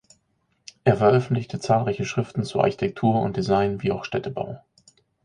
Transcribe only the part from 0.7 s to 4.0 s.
Er veröffentlichte zahlreiche Schriften zu Architektur und Design wie